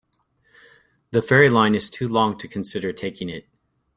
The 1.11 1.21
ferry 1.21 1.47
line 1.47 1.75
is 1.75 1.87
too 1.87 2.07
long 2.07 2.35
to 2.39 2.47
consider 2.47 2.91
taking 2.91 3.29
it. 3.29 3.45